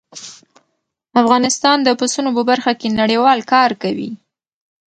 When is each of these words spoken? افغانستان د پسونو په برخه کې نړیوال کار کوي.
افغانستان 1.21 1.77
د 1.83 1.89
پسونو 1.99 2.29
په 2.37 2.43
برخه 2.49 2.71
کې 2.79 2.95
نړیوال 2.99 3.39
کار 3.53 3.71
کوي. 3.81 4.11